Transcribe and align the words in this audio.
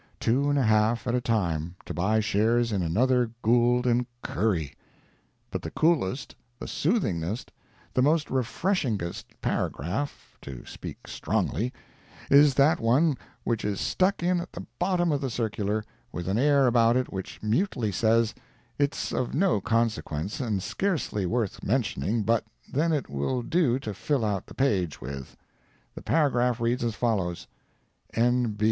Two 0.19 0.49
and 0.49 0.57
a 0.57 0.63
half 0.63 1.05
at 1.05 1.13
a 1.13 1.21
time, 1.21 1.75
to 1.85 1.93
buy 1.93 2.19
shares 2.21 2.71
in 2.71 2.81
another 2.81 3.29
Gould 3.43 3.85
& 4.07 4.21
Curry! 4.23 4.73
But 5.51 5.61
the 5.61 5.69
coolest, 5.69 6.35
the 6.57 6.65
soothingest, 6.65 7.49
the 7.93 8.01
most 8.01 8.29
refreshingest 8.29 9.25
paragraph 9.43 10.39
(to 10.41 10.65
speak 10.65 11.05
strongly) 11.07 11.71
is 12.31 12.55
that 12.55 12.79
one 12.79 13.15
which 13.43 13.63
is 13.63 13.79
stuck 13.79 14.23
in 14.23 14.39
at 14.39 14.53
the 14.53 14.65
bottom 14.79 15.11
of 15.11 15.21
the 15.21 15.29
circular, 15.29 15.85
with 16.11 16.27
an 16.27 16.39
air 16.39 16.65
about 16.65 16.97
it 16.97 17.13
which 17.13 17.39
mutely 17.43 17.91
says, 17.91 18.33
"it's 18.79 19.11
of 19.13 19.35
no 19.35 19.61
consequence, 19.61 20.39
and 20.39 20.63
scarcely 20.63 21.27
worth 21.27 21.61
mentioning, 21.63 22.23
but 22.23 22.43
then 22.73 22.91
it 22.91 23.07
will 23.07 23.43
do 23.43 23.77
to 23.77 23.93
fill 23.93 24.25
out 24.25 24.47
the 24.47 24.55
page 24.55 24.99
with." 24.99 25.37
The 25.93 26.01
paragraph 26.01 26.59
reads 26.59 26.83
as 26.83 26.95
follows: 26.95 27.45
"N. 28.15 28.57